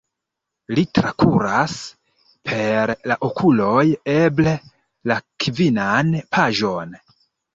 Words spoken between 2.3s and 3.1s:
per